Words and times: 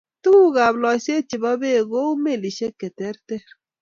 Tuguukab 0.23 0.75
loiseet 0.83 1.25
chebo 1.29 1.51
beek 1.61 1.83
kou 1.91 2.11
melisyek 2.23 2.73
cheterter. 2.79 3.41